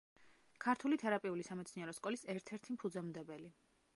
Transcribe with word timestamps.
ქართული 0.63 0.97
თერაპიული 1.01 1.45
სამეცნიერო 1.49 1.95
სკოლის 1.99 2.25
ერთ-ერთი 2.37 2.81
ფუძემდებელი. 2.85 3.55